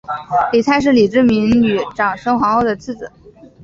[0.51, 3.11] 李泰是李世民与长孙皇后的次子。